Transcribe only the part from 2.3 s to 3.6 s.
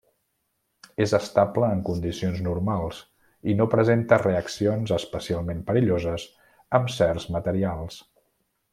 normals i